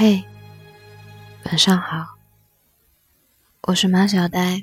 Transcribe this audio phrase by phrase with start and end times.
[0.00, 0.22] 嘿，
[1.46, 2.14] 晚上好，
[3.62, 4.62] 我是马小呆。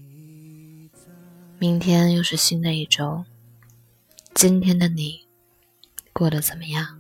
[1.59, 3.25] 明天又是新的一周，
[4.33, 5.27] 今天的你
[6.13, 6.97] 过得怎么样？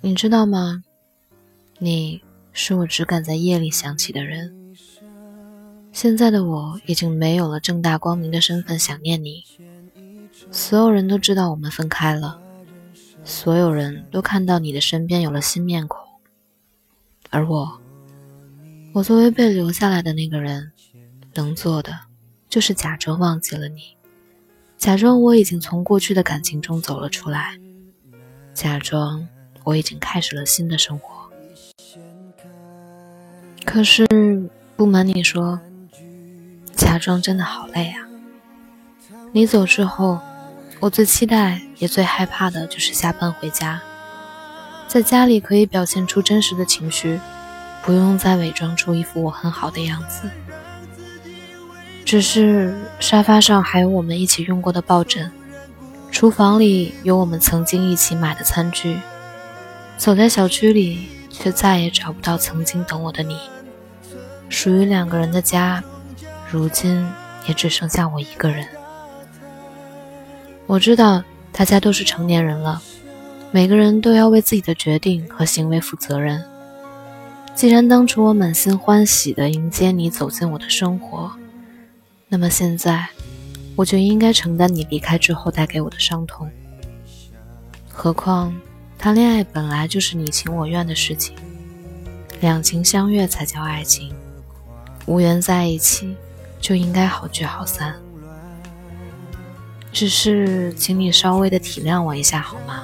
[0.00, 0.82] 你知道吗？
[1.78, 2.20] 你
[2.52, 4.74] 是我只敢在夜里想起的人。
[5.92, 9.44] 现在的我已经没有了正大光明的身份想念你。
[10.50, 12.41] 所有人都知道我们分开了。
[13.24, 16.00] 所有人都看到你的身边有了新面孔，
[17.30, 17.80] 而我，
[18.92, 20.72] 我作为被留下来的那个人，
[21.34, 21.96] 能做的
[22.48, 23.96] 就是假装忘记了你，
[24.76, 27.58] 假装我已经从过去的感情中走了出来，
[28.52, 29.26] 假装
[29.64, 31.30] 我已经开始了新的生活。
[33.64, 34.04] 可是，
[34.76, 35.60] 不瞒你说，
[36.72, 38.08] 假装真的好累啊！
[39.32, 40.20] 你走之后。
[40.82, 43.80] 我最期待也最害怕的就是下班回家，
[44.88, 47.20] 在家里可以表现出真实的情绪，
[47.84, 50.28] 不用再伪装出一副我很好的样子。
[52.04, 55.30] 只是沙发上还有我们一起用过的抱枕，
[56.10, 58.98] 厨房里有我们曾经一起买的餐具，
[59.96, 63.38] 走在小区里却再也找不到曾经等我的你。
[64.48, 65.84] 属于两个人的家，
[66.50, 67.08] 如今
[67.46, 68.66] 也只剩下我一个人。
[70.66, 72.80] 我知道大家都是成年人了，
[73.50, 76.42] 每个人都要为自己的决定和行为负责任。
[77.54, 81.30] 既然当初我满心欢喜地迎接你走进我的生活，
[82.28, 83.06] 那么现在
[83.76, 86.50] 我就应该承担你离开之后带给我的伤痛。
[87.90, 88.54] 何况
[88.98, 91.36] 谈恋爱本来就是你情我愿的事情，
[92.40, 94.14] 两情相悦才叫爱情，
[95.04, 96.16] 无缘在一起
[96.58, 97.94] 就应该好聚好散。
[99.92, 102.82] 只是，请你稍微的体谅我一下好吗？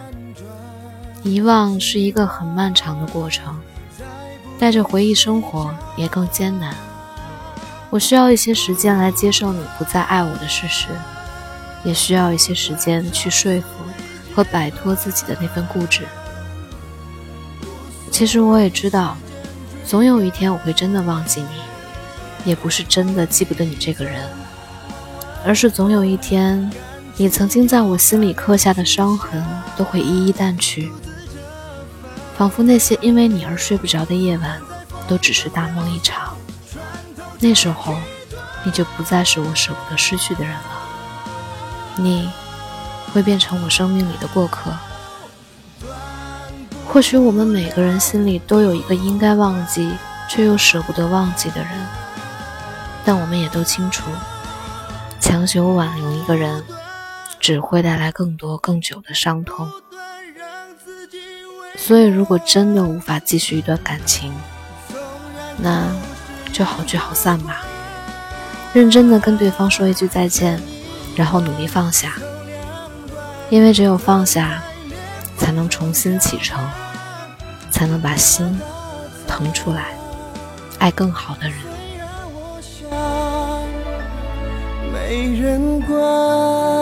[1.25, 3.59] 遗忘是一个很漫长的过程，
[4.59, 6.77] 带着回忆生活也更艰难。
[7.91, 10.89] 我需要一些时间来接受你不再爱我的事实，
[11.83, 13.67] 也需要一些时间去说服
[14.35, 16.03] 和摆脱自己的那份固执。
[18.11, 19.17] 其实我也知道，
[19.85, 24.29] 总有一天我会真的忘记你，也不是真的记不得你这个人，
[25.45, 26.71] 而是总有一天。
[27.21, 29.45] 你曾经在我心里刻下的伤痕
[29.77, 30.93] 都会一一淡去，
[32.37, 34.61] 仿佛那些因为你而睡不着的夜晚
[35.09, 36.37] 都只是大梦一场。
[37.41, 37.97] 那时候，
[38.65, 40.63] 你就不再是我舍不得失去的人了，
[41.97, 42.31] 你
[43.13, 44.71] 会变成我生命里的过客。
[46.87, 49.91] 或许我们每个人心里都有一个应该忘记
[50.29, 51.69] 却又舍不得忘记的人，
[53.05, 54.05] 但我们也都清楚，
[55.19, 56.63] 强求挽留一个人。
[57.41, 59.71] 只会带来更多更久的伤痛。
[61.77, 64.33] 所以，如果真的无法继续一段感情，
[65.57, 65.87] 那
[66.53, 67.65] 就好聚好散吧。
[68.75, 70.61] 认真的跟对方说一句再见，
[71.17, 72.15] 然后努力放下。
[73.49, 74.63] 因为只有放下，
[75.39, 76.63] 才能重新启程，
[77.71, 78.61] 才能把心
[79.27, 79.97] 腾出来，
[80.79, 81.59] 爱更好的人。
[84.93, 86.78] 没人管。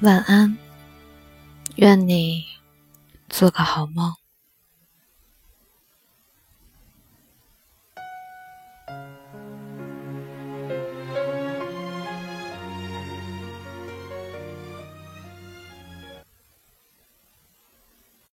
[0.00, 0.58] 晚安，
[1.76, 2.44] 愿你
[3.30, 4.12] 做个好梦。